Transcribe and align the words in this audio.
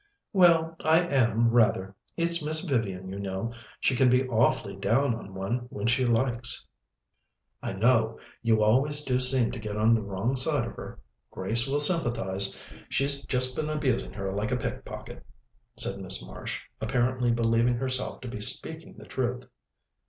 "Well, 0.33 0.77
I 0.83 1.01
am, 1.01 1.51
rather. 1.51 1.95
It's 2.17 2.43
Miss 2.43 2.61
Vivian, 2.61 3.07
you 3.07 3.19
know. 3.19 3.53
She 3.81 3.95
can 3.95 4.09
be 4.09 4.27
awfully 4.29 4.75
down 4.75 5.13
on 5.13 5.35
one 5.35 5.67
when 5.69 5.85
she 5.85 6.05
likes." 6.05 6.65
"I 7.61 7.73
know; 7.73 8.17
you 8.41 8.63
always 8.63 9.03
do 9.03 9.19
seem 9.19 9.51
to 9.51 9.59
get 9.59 9.77
on 9.77 9.93
the 9.93 10.01
wrong 10.01 10.35
side 10.35 10.65
of 10.65 10.73
her. 10.73 10.97
Grace 11.29 11.67
will 11.67 11.79
sympathize; 11.79 12.59
she's 12.89 13.21
just 13.25 13.55
been 13.55 13.69
abusing 13.69 14.13
her 14.13 14.31
like 14.31 14.51
a 14.51 14.57
pickpocket," 14.57 15.23
said 15.77 15.99
Miss 15.99 16.25
Marsh, 16.25 16.63
apparently 16.81 17.29
believing 17.29 17.75
herself 17.75 18.21
to 18.21 18.27
be 18.27 18.41
speaking 18.41 18.97
the 18.97 19.05
truth. 19.05 19.43